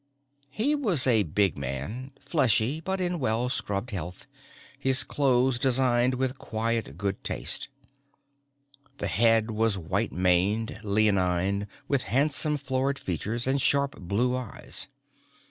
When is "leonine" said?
10.83-11.67